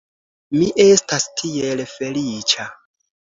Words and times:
Mi 0.53 0.69
estas 0.85 1.27
tiel 1.41 1.85
feliĉa! 1.93 2.67